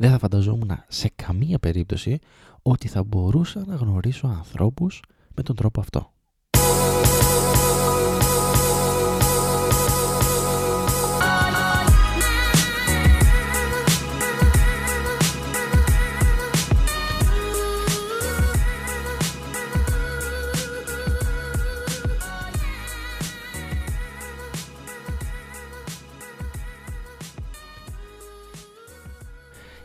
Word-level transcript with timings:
δεν 0.00 0.10
θα 0.10 0.18
φανταζόμουν 0.18 0.70
σε 0.88 1.10
καμία 1.16 1.58
περίπτωση 1.58 2.18
ότι 2.62 2.88
θα 2.88 3.04
μπορούσα 3.04 3.64
να 3.66 3.74
γνωρίσω 3.74 4.26
ανθρώπους 4.26 5.02
με 5.34 5.42
τον 5.42 5.56
τρόπο 5.56 5.80
αυτό. 5.80 6.12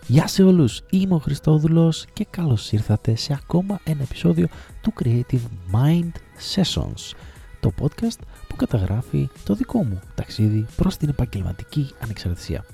Γεια 0.08 0.28
σε 0.28 0.44
όλους, 0.44 0.82
είμαι 0.90 1.16
ο 1.16 1.18
Χριστόδουλος 1.18 2.06
και 2.14 2.28
καλώς 2.30 2.72
ήρθατε 2.72 3.16
σε 3.16 3.34
ακόμα 3.34 3.80
ένα 3.84 4.02
επεισόδιο 4.02 4.48
του 4.82 4.94
Creative 5.04 5.42
Mind 5.74 6.12
Sessions, 6.54 7.16
το 7.60 7.72
podcast 7.82 8.20
που 8.48 8.56
καταγράφει 8.56 9.30
το 9.44 9.56
δικό 9.56 9.84
μου 9.84 10.00
ταξίδι 10.16 10.66
προς 10.76 10.98
την 10.98 11.10
επαγγελματική 11.10 11.90
ανεξαρτησία. 12.00 12.66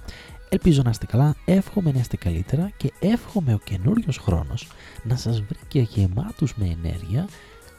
Ελπίζω 0.49 0.81
να 0.81 0.89
είστε 0.89 1.05
καλά, 1.05 1.35
εύχομαι 1.45 1.91
να 1.91 1.99
είστε 1.99 2.17
καλύτερα 2.17 2.71
και 2.77 2.93
εύχομαι 2.99 3.53
ο 3.53 3.59
καινούριος 3.63 4.17
χρόνος 4.17 4.67
να 5.03 5.15
σας 5.15 5.41
βρει 5.41 5.59
και 5.67 5.79
γεμάτους 5.79 6.55
με 6.55 6.65
ενέργεια, 6.65 7.27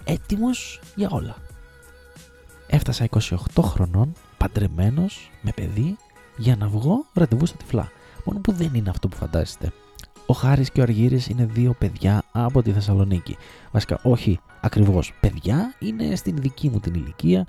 έτοιμος 0.05 0.80
για 0.95 1.09
όλα. 1.10 1.37
Έφτασα 2.66 3.09
28 3.10 3.34
χρονών, 3.62 4.12
παντρεμένος, 4.38 5.30
με 5.43 5.52
παιδί, 5.55 5.96
για 6.37 6.57
να 6.57 6.69
βγω 6.69 7.07
ραντεβού 7.12 7.46
στα 7.46 7.57
τυφλά 7.57 7.91
μόνο 8.25 8.41
που 8.41 8.53
δεν 8.53 8.71
είναι 8.75 8.91
αυτό 8.91 9.09
που 9.09 9.17
φαντάζεστε. 9.17 9.73
Ο 10.27 10.35
Χάρης 10.35 10.71
και 10.71 10.80
ο 10.80 10.83
Αργύρης 10.83 11.29
είναι 11.29 11.45
δύο 11.45 11.75
παιδιά 11.79 12.23
από 12.33 12.63
τη 12.63 12.73
Θεσσαλονίκη. 12.73 13.37
Βασικά, 13.73 13.99
όχι 14.02 14.41
ακριβώς 14.60 15.13
παιδιά, 15.21 15.74
είναι 15.79 16.15
στην 16.15 16.37
δική 16.37 16.69
μου 16.69 16.80
την 16.80 16.95
ηλικία, 16.95 17.46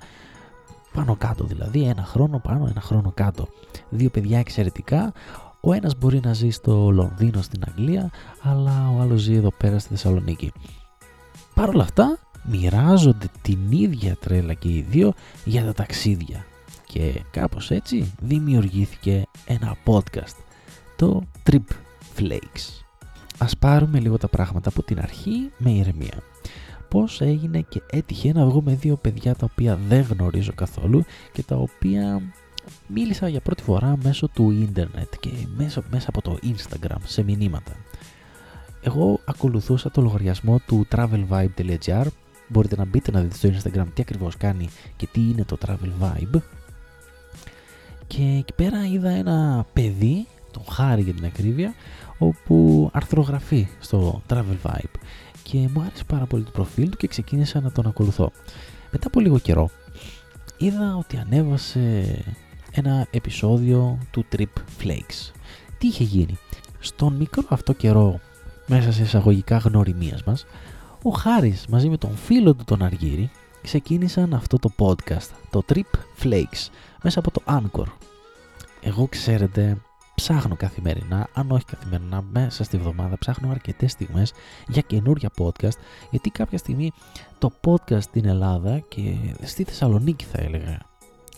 πάνω 0.92 1.16
κάτω 1.16 1.44
δηλαδή, 1.44 1.82
ένα 1.82 2.04
χρόνο 2.04 2.38
πάνω, 2.38 2.66
ένα 2.66 2.80
χρόνο 2.80 3.12
κάτω. 3.14 3.48
Δύο 3.88 4.10
παιδιά 4.10 4.38
εξαιρετικά, 4.38 5.12
ο 5.60 5.72
ένας 5.72 5.96
μπορεί 5.98 6.20
να 6.24 6.32
ζει 6.32 6.50
στο 6.50 6.90
Λονδίνο 6.90 7.42
στην 7.42 7.62
Αγγλία, 7.68 8.10
αλλά 8.42 8.90
ο 8.96 9.00
άλλος 9.00 9.20
ζει 9.20 9.34
εδώ 9.34 9.52
πέρα 9.58 9.78
στη 9.78 9.88
Θεσσαλονίκη. 9.88 10.52
Παρ' 11.54 11.68
όλα 11.68 11.82
αυτά, 11.82 12.18
μοιράζονται 12.42 13.26
την 13.42 13.58
ίδια 13.70 14.16
τρέλα 14.16 14.54
και 14.54 14.68
οι 14.68 14.86
δύο 14.88 15.12
για 15.44 15.64
τα 15.64 15.72
ταξίδια. 15.72 16.44
Και 16.86 17.22
κάπως 17.30 17.70
έτσι 17.70 18.12
δημιουργήθηκε 18.20 19.22
ένα 19.46 19.76
podcast 19.84 20.36
το 20.96 21.22
Trip 21.50 21.74
Flakes. 22.18 22.84
Ας 23.38 23.56
πάρουμε 23.56 23.98
λίγο 23.98 24.18
τα 24.18 24.28
πράγματα 24.28 24.68
από 24.68 24.82
την 24.82 24.98
αρχή 24.98 25.50
με 25.58 25.70
ηρεμία. 25.70 26.22
Πώς 26.88 27.20
έγινε 27.20 27.60
και 27.60 27.82
έτυχε 27.90 28.32
να 28.32 28.44
βγω 28.44 28.62
με 28.62 28.74
δύο 28.74 28.96
παιδιά 28.96 29.34
τα 29.34 29.48
οποία 29.50 29.78
δεν 29.88 30.00
γνωρίζω 30.00 30.52
καθόλου 30.54 31.04
και 31.32 31.42
τα 31.42 31.56
οποία 31.56 32.22
μίλησα 32.86 33.28
για 33.28 33.40
πρώτη 33.40 33.62
φορά 33.62 33.96
μέσω 34.02 34.28
του 34.28 34.50
ίντερνετ 34.50 35.14
και 35.20 35.30
μέσα, 35.56 35.82
μέσα 35.90 36.08
από 36.08 36.22
το 36.22 36.38
Instagram 36.42 36.98
σε 37.04 37.22
μηνύματα. 37.22 37.72
Εγώ 38.82 39.20
ακολουθούσα 39.24 39.90
το 39.90 40.00
λογαριασμό 40.02 40.60
του 40.66 40.86
travelvibe.gr 40.90 42.06
Μπορείτε 42.48 42.76
να 42.76 42.84
μπείτε 42.84 43.10
να 43.10 43.20
δείτε 43.20 43.34
στο 43.36 43.48
Instagram 43.48 43.86
τι 43.94 44.02
ακριβώς 44.02 44.36
κάνει 44.36 44.68
και 44.96 45.06
τι 45.12 45.20
είναι 45.20 45.44
το 45.44 45.58
Travel 45.66 46.02
Vibe. 46.02 46.40
Και 48.06 48.22
εκεί 48.22 48.52
πέρα 48.56 48.86
είδα 48.86 49.08
ένα 49.08 49.66
παιδί 49.72 50.26
τον 50.54 50.64
Χάρη 50.72 51.02
για 51.02 51.14
την 51.14 51.24
ακρίβεια, 51.24 51.74
όπου 52.18 52.88
αρθρογραφεί 52.92 53.68
στο 53.80 54.22
Travel 54.28 54.56
Vibe 54.62 54.98
και 55.42 55.58
μου 55.58 55.80
άρεσε 55.80 56.04
πάρα 56.04 56.24
πολύ 56.26 56.42
το 56.42 56.50
προφίλ 56.50 56.88
του 56.88 56.96
και 56.96 57.06
ξεκίνησα 57.06 57.60
να 57.60 57.72
τον 57.72 57.86
ακολουθώ. 57.86 58.30
Μετά 58.90 59.06
από 59.06 59.20
λίγο 59.20 59.38
καιρό 59.38 59.70
είδα 60.58 60.96
ότι 60.96 61.16
ανέβασε 61.16 62.16
ένα 62.72 63.06
επεισόδιο 63.10 63.98
του 64.10 64.24
Trip 64.36 64.82
Flakes. 64.82 65.32
Τι 65.78 65.86
είχε 65.86 66.04
γίνει; 66.04 66.38
Στον 66.78 67.12
μικρό 67.12 67.42
αυτό 67.48 67.72
καιρό 67.72 68.20
μέσα 68.66 68.92
σε 68.92 69.02
εισαγωγικά 69.02 69.56
γνωριμίας 69.56 70.24
μας 70.24 70.46
ο 71.06 71.10
Χάρης 71.10 71.66
μαζί 71.66 71.88
με 71.88 71.96
τον 71.96 72.16
φίλο 72.16 72.54
του 72.54 72.64
τον 72.64 72.82
Αργύρη 72.82 73.30
ξεκίνησαν 73.62 74.34
αυτό 74.34 74.58
το 74.58 74.70
podcast, 74.78 75.28
το 75.50 75.62
Trip 75.68 76.22
Flakes, 76.22 76.68
μέσα 77.02 77.18
από 77.18 77.30
το 77.30 77.42
Anchor. 77.46 77.86
Εγώ 78.80 79.06
ξέρετε 79.08 79.76
ψάχνω 80.14 80.56
καθημερινά, 80.56 81.28
αν 81.32 81.50
όχι 81.50 81.64
καθημερινά, 81.64 82.24
μέσα 82.32 82.64
στη 82.64 82.76
βδομάδα 82.76 83.18
ψάχνω 83.18 83.50
αρκετές 83.50 83.92
στιγμές 83.92 84.32
για 84.68 84.82
καινούργια 84.82 85.30
podcast, 85.38 85.76
γιατί 86.10 86.30
κάποια 86.30 86.58
στιγμή 86.58 86.92
το 87.38 87.52
podcast 87.66 88.02
στην 88.02 88.26
Ελλάδα 88.26 88.78
και 88.78 89.14
στη 89.42 89.64
Θεσσαλονίκη 89.64 90.24
θα 90.24 90.40
έλεγα, 90.40 90.78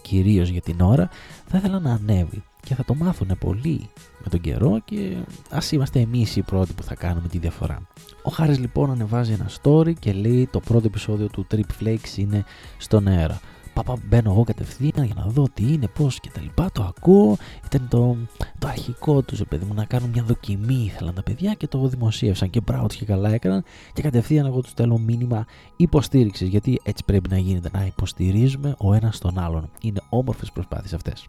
κυρίως 0.02 0.48
για 0.48 0.60
την 0.60 0.80
ώρα, 0.80 1.08
θα 1.46 1.58
ήθελα 1.58 1.78
να 1.80 1.92
ανέβει 1.92 2.42
και 2.66 2.74
θα 2.74 2.84
το 2.84 2.94
μάθουν 2.94 3.38
πολύ 3.38 3.88
με 4.24 4.30
τον 4.30 4.40
καιρό 4.40 4.80
και 4.84 5.16
ας 5.50 5.72
είμαστε 5.72 6.00
εμείς 6.00 6.36
οι 6.36 6.42
πρώτοι 6.42 6.72
που 6.72 6.82
θα 6.82 6.94
κάνουμε 6.94 7.28
τη 7.28 7.38
διαφορά. 7.38 7.86
Ο 8.22 8.30
Χάρης 8.30 8.58
λοιπόν 8.58 8.90
ανεβάζει 8.90 9.32
ένα 9.32 9.50
story 9.62 9.92
και 9.98 10.12
λέει 10.12 10.48
το 10.52 10.60
πρώτο 10.60 10.86
επεισόδιο 10.86 11.26
του 11.26 11.46
Trip 11.50 11.82
Flakes 11.82 12.16
είναι 12.16 12.44
στον 12.78 13.06
αέρα 13.06 13.40
παπα, 13.82 14.02
μπαίνω 14.08 14.30
εγώ 14.30 14.44
κατευθείαν 14.44 15.04
για 15.04 15.14
να 15.16 15.24
δω 15.24 15.46
τι 15.54 15.72
είναι, 15.72 15.88
πώς 15.88 16.20
και 16.20 16.30
τα 16.34 16.40
λοιπά. 16.40 16.70
Το 16.72 16.82
ακούω. 16.82 17.36
Ήταν 17.64 17.88
το, 17.88 18.16
το 18.58 18.68
αρχικό 18.68 19.22
τους, 19.22 19.42
παιδί 19.48 19.64
μου, 19.64 19.74
να 19.74 19.84
κάνουν 19.84 20.10
μια 20.10 20.22
δοκιμή. 20.22 20.74
Ήθελαν 20.74 21.14
τα 21.14 21.22
παιδιά 21.22 21.54
και 21.54 21.66
το 21.66 21.88
δημοσίευσαν. 21.88 22.50
Και 22.50 22.60
μπράβο 22.60 22.86
και 22.86 23.04
καλά 23.04 23.30
έκαναν. 23.32 23.64
Και 23.92 24.02
κατευθείαν 24.02 24.46
εγώ 24.46 24.60
τους 24.60 24.70
στέλνω 24.70 24.98
μήνυμα 24.98 25.44
υποστήριξης. 25.76 26.48
Γιατί 26.48 26.80
έτσι 26.82 27.04
πρέπει 27.04 27.28
να 27.28 27.38
γίνεται, 27.38 27.70
να 27.72 27.86
υποστηρίζουμε 27.86 28.74
ο 28.78 28.94
ένας 28.94 29.18
τον 29.18 29.38
άλλον. 29.38 29.70
Είναι 29.80 30.00
όμορφες 30.08 30.52
προσπάθειες 30.52 30.92
αυτές. 30.92 31.26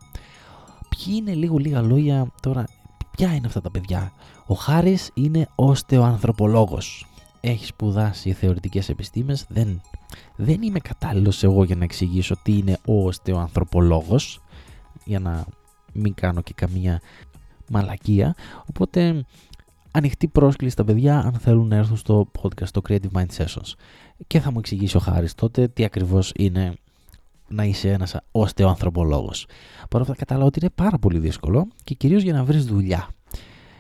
Ποιοι 0.90 1.14
είναι 1.18 1.34
λίγο 1.34 1.58
λίγα 1.58 1.81
λόγια 1.81 2.28
τώρα, 2.41 2.66
ποια 3.12 3.34
είναι 3.34 3.47
αυτά 3.47 3.62
τα 3.62 3.72
παιδιά; 3.72 4.12
Ο 4.46 4.53
Χάρης 4.53 5.12
είναι 5.14 5.47
οστεοανθρωπολόγος. 5.56 7.06
Έχεις 7.42 7.68
σπουδάσει 7.68 8.34
θεωρητικές 8.34 8.90
επιστήμες, 8.90 9.46
δεν 9.50 9.81
δεν 10.36 10.62
είμαι 10.62 10.80
κατάλληλος 10.80 11.44
εγώ 11.44 11.64
για 11.64 11.75
να 11.75 11.84
εξηγήσω 11.84 12.36
τι 12.44 12.58
είναι 12.58 12.78
ο 12.86 13.08
οστεοανθρωπολόγος, 13.08 14.42
για 15.06 15.20
να 15.20 15.46
μην 15.94 16.14
κάνω 16.14 16.42
και 16.42 16.53
καμία 16.56 17.02
μαλακία. 17.70 18.36
Οπότε 18.66 19.26
ανοιχτή 19.92 20.28
πρόσκληση 20.28 20.74
στα 20.74 20.84
παιδιά 20.84 21.20
αν 21.20 21.34
θέλουν 21.34 21.68
να 21.68 21.76
έρθουν 21.76 21.97
στο 21.97 22.31
podcast, 22.42 22.70
το 22.72 22.81
Creative 22.90 23.12
Mind 23.14 23.28
Sessions. 23.38 23.74
Και 24.28 24.40
θα 24.40 24.52
μου 24.52 24.59
εξηγήσει 24.59 24.97
ο 24.97 25.00
Χάρης 25.00 25.36
τότε 25.36 25.68
τι 25.68 25.84
ακριβώς 25.84 26.31
είναι 26.36 26.74
να 27.47 27.64
είσαι 27.64 27.92
ένας 27.92 28.16
οστεοανθρωπολόγος. 28.31 29.47
Παρ' 29.90 30.02
αυτά 30.02 30.16
κατάλαβα 30.16 30.47
ότι 30.47 30.59
είναι 30.62 30.72
πάρα 30.76 30.97
πολύ 30.97 31.20
δύσκολο 31.20 31.68
και 31.84 31.94
κυρίως 31.94 32.24
για 32.24 32.34
να 32.34 32.44
βρεις 32.44 32.66
δουλειά. 32.66 33.09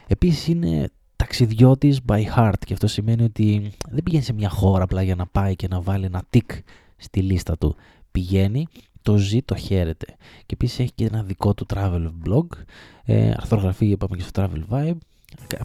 Επίσης 0.07 0.47
είναι 0.47 0.89
ταξιδιώτης 1.17 1.99
by 2.07 2.21
heart 2.35 2.59
και 2.65 2.73
αυτό 2.73 2.87
σημαίνει 2.87 3.23
ότι 3.23 3.71
δεν 3.89 4.03
πηγαίνει 4.03 4.23
σε 4.23 4.33
μια 4.33 4.49
χώρα 4.49 4.83
απλά 4.83 5.01
για 5.01 5.15
να 5.15 5.25
πάει 5.25 5.55
και 5.55 5.67
να 5.67 5.81
βάλει 5.81 6.05
ένα 6.05 6.23
τικ 6.29 6.51
στη 6.97 7.21
λίστα 7.21 7.57
του. 7.57 7.75
Πηγαίνει, 8.11 8.67
το 9.01 9.17
ζει, 9.17 9.41
το 9.41 9.55
χαίρεται. 9.55 10.05
Και 10.45 10.53
επίσης 10.53 10.79
έχει 10.79 10.91
και 10.95 11.05
ένα 11.05 11.23
δικό 11.23 11.53
του 11.53 11.65
travel 11.73 12.11
blog, 12.25 12.45
ε, 13.03 13.31
αρθρογραφία 13.37 13.89
είπαμε 13.89 14.17
και 14.17 14.23
στο 14.23 14.41
travel 14.43 14.73
vibe, 14.73 14.97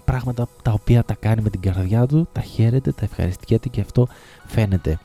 πράγματα 0.04 0.48
τα 0.62 0.72
οποία 0.72 1.04
τα 1.04 1.14
κάνει 1.14 1.42
με 1.42 1.50
την 1.50 1.60
καρδιά 1.60 2.06
του, 2.06 2.28
τα 2.32 2.40
χαίρεται, 2.40 2.92
τα 2.92 3.04
ευχαριστιέται 3.04 3.68
και 3.68 3.80
αυτό 3.80 4.08
φαίνεται. 4.46 4.98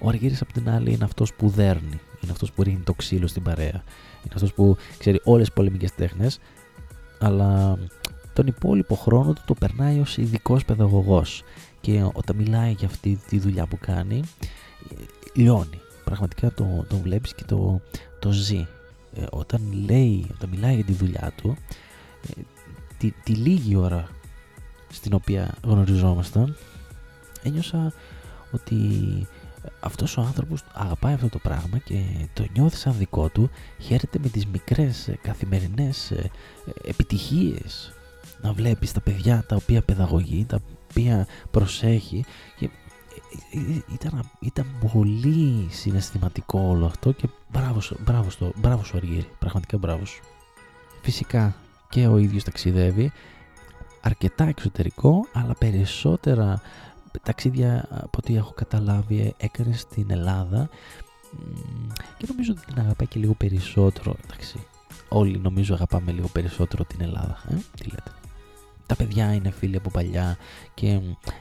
Ο 0.00 0.08
Αργύρης 0.08 0.40
απ' 0.40 0.52
την 0.52 0.70
άλλη 0.70 0.92
είναι 0.92 1.04
αυτός 1.04 1.34
που 1.34 1.48
δέρνει, 1.48 2.00
είναι 2.22 2.32
αυτός 2.32 2.52
που 2.52 2.62
ρίχνει 2.62 2.82
το 2.84 2.94
ξύλο 2.94 3.26
στην 3.26 3.42
παρέα, 3.42 3.82
είναι 4.22 4.34
αυτός 4.34 4.52
που 4.52 4.76
ξέρει 4.98 5.20
όλες 5.24 5.46
τις 5.46 5.54
πολεμικές 5.54 5.94
τέχνες, 5.94 6.38
αλλά 7.18 7.78
τον 8.36 8.46
υπόλοιπο 8.46 8.94
χρόνο 8.94 9.32
του 9.32 9.42
το 9.44 9.54
περνάει 9.54 10.00
ως 10.00 10.16
ειδικός 10.16 10.64
παιδαγωγός. 10.64 11.42
Και 11.80 12.06
όταν 12.12 12.36
μιλάει 12.36 12.72
για 12.72 12.86
αυτή 12.86 13.18
τη 13.28 13.38
δουλειά 13.38 13.66
που 13.66 13.78
κάνει 13.80 14.22
λιώνει. 15.34 15.80
Πραγματικά 16.04 16.52
το, 16.52 16.84
τον 16.88 17.00
βλέπεις 17.00 17.34
και 17.34 17.44
το, 17.44 17.80
το 18.18 18.30
ζει. 18.30 18.66
Ε, 19.14 19.24
όταν 19.30 19.84
λέει, 19.86 20.26
όταν 20.34 20.48
μιλάει 20.50 20.74
για 20.74 20.84
τη 20.84 20.92
δουλειά 20.92 21.32
του 21.36 21.56
ε, 22.36 22.40
τη, 22.98 23.12
τη 23.24 23.32
λίγη 23.32 23.76
ώρα 23.76 24.08
στην 24.88 25.14
οποία 25.14 25.54
γνωριζόμασταν 25.64 26.56
ένιωσα 27.42 27.92
ότι 28.50 28.76
αυτός 29.80 30.16
ο 30.16 30.20
άνθρωπος 30.20 30.64
αγαπάει 30.72 31.14
αυτό 31.14 31.28
το 31.28 31.38
πράγμα 31.38 31.78
και 31.78 32.02
το 32.32 32.46
νιώθει 32.52 32.76
σαν 32.76 32.94
δικό 32.98 33.28
του 33.28 33.50
χαίρεται 33.78 34.18
με 34.22 34.28
τις 34.28 34.46
μικρές 34.46 35.08
ε, 35.08 35.18
καθημερινές 35.22 36.12
επιτυχίες 36.84 37.95
να 38.42 38.52
βλέπεις 38.52 38.92
τα 38.92 39.00
παιδιά 39.00 39.44
τα 39.48 39.56
οποία 39.56 39.82
παιδαγωγεί, 39.82 40.44
τα 40.44 40.58
οποία 40.90 41.26
προσέχει 41.50 42.24
και 42.56 42.70
ε, 43.52 43.58
ε, 43.58 43.82
ήταν, 43.92 44.30
ήταν 44.40 44.66
πολύ 44.92 45.66
συναισθηματικό 45.70 46.60
όλο 46.60 46.86
αυτό 46.86 47.12
και 47.12 47.28
μπράβος, 47.48 47.94
μπράβος, 48.04 48.32
στο, 48.32 48.52
μπράβος 48.56 48.86
σου 48.86 48.96
Αργύρι, 48.96 49.28
πραγματικά 49.38 49.78
μπράβος 49.78 50.08
σου. 50.08 50.22
Φυσικά 51.02 51.54
και 51.88 52.06
ο 52.06 52.16
ίδιος 52.18 52.44
ταξιδεύει, 52.44 53.12
αρκετά 54.00 54.44
εξωτερικό, 54.44 55.26
αλλά 55.32 55.54
περισσότερα 55.58 56.60
ταξίδια 57.22 57.88
από 57.90 58.18
ό,τι 58.18 58.36
έχω 58.36 58.52
καταλάβει 58.52 59.34
έκανε 59.36 59.74
στην 59.74 60.10
Ελλάδα 60.10 60.68
και 62.18 62.26
νομίζω 62.28 62.52
ότι 62.52 62.66
την 62.66 62.78
αγαπάει 62.78 63.06
και 63.08 63.18
λίγο 63.18 63.34
περισσότερο. 63.34 64.16
Εντάξει, 64.24 64.66
όλοι 65.08 65.38
νομίζω 65.38 65.74
αγαπάμε 65.74 66.12
λίγο 66.12 66.28
περισσότερο 66.28 66.84
την 66.84 67.00
Ελλάδα. 67.00 67.42
Ε; 67.50 67.54
Τι 67.54 67.88
λέτε. 67.88 68.10
Τα 68.86 68.96
παιδιά 68.96 69.34
είναι 69.34 69.50
φίλοι 69.50 69.76
από 69.76 69.90
παλιά 69.90 70.36
και 70.74 71.00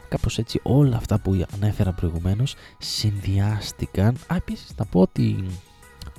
κάπως 0.09 0.37
έτσι 0.37 0.59
όλα 0.63 0.97
αυτά 0.97 1.19
που 1.19 1.45
ανέφερα 1.53 1.91
προηγουμένως 1.91 2.55
συνδυάστηκαν. 2.77 4.15
Α, 4.27 4.35
επίσης 4.35 4.75
να 4.77 4.85
πω 4.85 5.01
ότι 5.01 5.45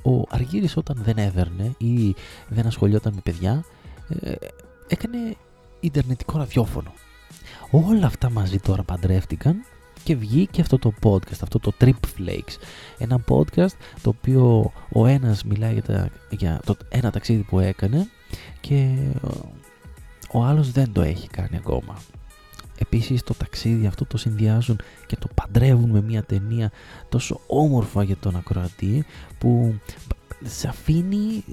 ο 0.02 0.22
Αργύρης 0.28 0.76
όταν 0.76 1.00
δεν 1.04 1.18
έδερνε 1.18 1.74
ή 1.78 2.14
δεν 2.48 2.66
ασχολιόταν 2.66 3.12
με 3.14 3.20
παιδιά 3.20 3.64
ε, 4.20 4.32
έκανε 4.88 5.18
ιντερνετικό 5.80 6.38
ραδιόφωνο. 6.38 6.92
Όλα 7.70 8.06
αυτά 8.06 8.30
μαζί 8.30 8.58
τώρα 8.58 8.82
παντρεύτηκαν 8.82 9.64
και 10.04 10.16
βγήκε 10.16 10.60
αυτό 10.60 10.78
το 10.78 10.92
podcast, 11.02 11.40
αυτό 11.42 11.58
το 11.58 11.72
Trip 11.80 11.90
Flakes. 11.90 12.56
Ένα 12.98 13.24
podcast 13.28 13.76
το 14.02 14.08
οποίο 14.08 14.72
ο 14.92 15.06
ένας 15.06 15.44
μιλάει 15.44 15.72
για, 15.72 15.82
τα, 15.82 16.08
για 16.30 16.60
το 16.66 16.76
ένα 16.88 17.10
ταξίδι 17.10 17.42
που 17.42 17.58
έκανε 17.58 18.08
και 18.60 18.96
ο 20.32 20.42
άλλος 20.44 20.70
δεν 20.70 20.92
το 20.92 21.02
έχει 21.02 21.28
κάνει 21.28 21.56
ακόμα. 21.56 21.96
Επίσης 22.78 23.22
το 23.22 23.34
ταξίδι 23.34 23.86
αυτό 23.86 24.04
το 24.04 24.16
συνδυάζουν 24.16 24.80
και 25.06 25.16
το 25.16 25.28
παντρεύουν 25.34 25.90
με 25.90 26.00
μια 26.00 26.22
ταινία 26.22 26.70
τόσο 27.08 27.40
όμορφα 27.46 28.02
για 28.02 28.16
τον 28.16 28.36
ακροατή 28.36 29.04
που 29.38 29.74
σε 30.44 30.68
αφήνει 30.68 31.44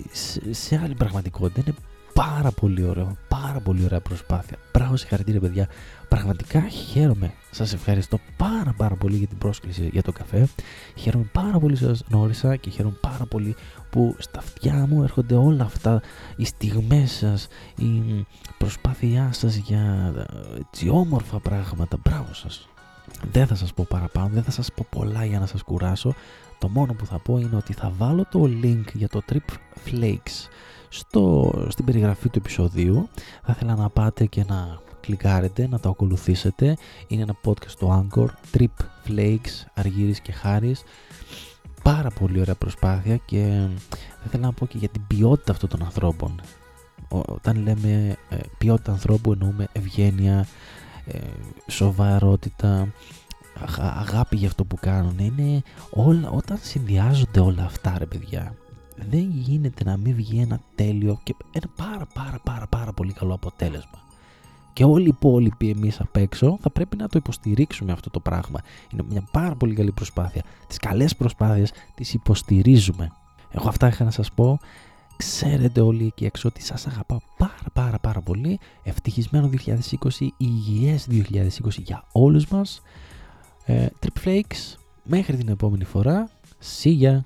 σε 0.52 0.80
άλλη 0.84 0.96
πραγματικότητα. 0.96 1.62
Είναι 1.66 1.75
πάρα 2.13 2.51
πολύ 2.51 2.83
ωραίο, 2.83 3.18
πάρα 3.27 3.60
πολύ 3.60 3.83
ωραία 3.83 4.01
προσπάθεια. 4.01 4.57
Μπράβο, 4.74 4.95
συγχαρητήρια 4.95 5.39
παιδιά. 5.39 5.68
Πραγματικά 6.07 6.60
χαίρομαι. 6.62 7.33
Σας 7.51 7.74
ευχαριστώ 7.74 8.19
πάρα 8.38 8.74
πάρα 8.77 8.95
πολύ 8.95 9.15
για 9.15 9.27
την 9.27 9.38
πρόσκληση 9.38 9.89
για 9.92 10.01
το 10.01 10.12
καφέ. 10.12 10.48
Χαίρομαι 10.95 11.30
πάρα 11.31 11.60
πολύ 11.60 11.75
σας 11.75 12.04
γνώρισα 12.10 12.56
και 12.56 12.69
χαίρομαι 12.69 12.98
πάρα 13.01 13.25
πολύ 13.25 13.56
που 13.89 14.15
στα 14.18 14.39
αυτιά 14.39 14.86
μου 14.89 15.04
έρχονται 15.04 15.36
όλα 15.36 15.63
αυτά 15.63 16.01
οι 16.36 16.45
στιγμές 16.45 17.12
σας, 17.12 17.48
η 17.75 18.25
προσπάθειά 18.57 19.30
σας 19.31 19.56
για 19.56 20.13
έτσι 20.60 20.89
όμορφα 20.89 21.39
πράγματα. 21.39 21.98
Μπράβο 22.04 22.33
σας. 22.33 22.68
Δεν 23.32 23.48
θα 23.48 23.56
σας 23.56 23.74
πω 23.74 23.86
παραπάνω, 23.90 24.30
δεν 24.34 24.44
θα 24.44 24.52
σας 24.52 24.72
πω 24.72 24.86
πολλά 24.90 25.26
για 25.26 25.40
να 25.40 25.46
σας 25.46 25.64
κουράσω. 25.64 26.14
Το 26.60 26.70
μόνο 26.70 26.94
που 26.94 27.06
θα 27.06 27.20
πω 27.20 27.38
είναι 27.38 27.56
ότι 27.56 27.74
θα 27.74 27.92
βάλω 27.98 28.26
το 28.32 28.44
link 28.64 28.84
για 28.94 29.08
το 29.08 29.22
Trip 29.32 29.54
Flakes 29.90 30.48
στο, 30.90 31.54
στην 31.68 31.86
περιγραφή 31.86 32.30
του 32.30 32.40
επεισοδίου. 32.40 33.10
Θα 33.44 33.54
ήθελα 33.56 33.76
να 33.76 33.90
πάτε 33.90 34.26
και 34.26 34.44
να 34.48 34.82
κλικάρετε, 35.00 35.68
να 35.68 35.80
το 35.80 35.90
ακολουθήσετε. 35.90 36.78
Είναι 37.08 37.22
ένα 37.22 37.36
podcast 37.44 37.68
στο 37.68 38.08
Anchor, 38.08 38.28
Trip 38.58 38.86
Flakes, 39.08 39.66
Αργύρης 39.74 40.20
και 40.20 40.32
Χάρης. 40.32 40.84
Πάρα 41.84 42.10
πολύ 42.10 42.40
ωραία 42.40 42.56
προσπάθεια 42.56 43.18
και 43.18 43.68
θα 43.90 44.24
ήθελα 44.26 44.46
να 44.46 44.54
πω 44.54 44.66
και 44.66 44.78
για 44.78 44.90
την 44.90 45.08
ποιότητα 45.08 45.52
αυτών 45.52 45.70
των 45.70 45.84
ανθρώπων. 45.84 46.42
Όταν 47.10 47.64
λέμε 47.64 48.18
ε, 48.30 48.38
ποιότητα 48.58 48.92
ανθρώπου 48.92 49.32
εννοούμε 49.32 49.68
ευγένεια, 49.72 50.48
ε, 51.06 51.20
σοβαρότητα, 51.68 52.94
αγάπη 53.78 54.36
για 54.36 54.48
αυτό 54.48 54.66
που 54.66 54.76
κάνουν. 54.76 55.18
Είναι 55.20 55.62
όλα, 55.92 56.30
όταν 56.30 56.58
συνδυάζονται 56.62 57.40
όλα 57.40 57.64
αυτά 57.64 57.96
ρε 57.98 58.06
παιδιά 58.06 58.54
δεν 58.96 59.30
γίνεται 59.30 59.84
να 59.84 59.98
μην 59.98 60.16
βγει 60.16 60.40
ένα 60.40 60.60
τέλειο 60.76 61.20
και 61.24 61.36
ένα 61.52 61.68
πάρα 61.76 62.08
πάρα 62.14 62.40
πάρα 62.44 62.68
πάρα 62.68 62.94
πολύ 62.94 63.14
καλό 63.14 63.34
αποτέλεσμα. 63.34 64.02
Και 64.74 64.84
όλοι 64.84 65.06
οι 65.06 65.14
υπόλοιποι 65.18 65.70
εμείς 65.70 66.00
απ' 66.00 66.16
έξω 66.16 66.58
θα 66.62 66.70
πρέπει 66.70 66.98
να 66.98 67.08
το 67.08 67.18
υποστηρίξουμε 67.18 67.92
αυτό 67.92 68.10
το 68.10 68.20
πράγμα. 68.20 68.60
Είναι 68.92 69.04
μια 69.10 69.24
πάρα 69.32 69.56
πολύ 69.56 69.74
καλή 69.76 69.92
προσπάθεια. 69.92 70.44
Τις 70.68 70.78
καλές 70.78 71.16
προσπάθειες 71.16 71.72
τις 71.96 72.14
υποστηρίζουμε. 72.14 73.12
Εγώ 73.50 73.68
αυτά 73.68 73.88
είχα 73.88 74.04
να 74.04 74.12
σας 74.12 74.32
πω. 74.32 74.60
Ξέρετε 75.18 75.81
όλοι 75.81 76.06
εκεί 76.06 76.25
έξω 76.25 76.48
ότι 76.48 76.62
σας 76.62 76.88
αγαπάω 76.88 77.19
πάρα 77.38 77.69
πάρα 77.74 78.00
πάρα 78.00 78.21
πολύ. 78.21 78.60
Ευτυχισμένο 78.83 79.50
2020, 79.50 80.27
υγιές 80.38 81.07
2020 81.10 81.81
για 81.81 82.04
όλους 82.12 82.48
μας. 82.48 82.81
Ε, 83.65 83.88
Trip 84.00 84.27
Flakes, 84.27 84.75
μέχρι 85.04 85.38
την 85.38 85.48
επόμενη 85.50 85.83
φορά. 85.83 86.30
See 86.83 87.01
ya! 87.01 87.19